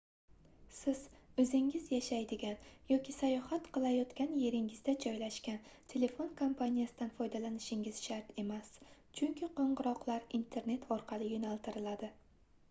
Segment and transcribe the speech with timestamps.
[0.75, 0.99] siz
[1.41, 2.57] oʻzingiz yashaydigan
[2.91, 5.61] yoki sayohat qilayotgan yeringizda joylashgan
[5.95, 8.75] telefon kompaniyasidan foydalanishingiz shart emas
[9.21, 12.15] chunki qoʻngʻiroqlar internet orqali yoʻnaltiriladi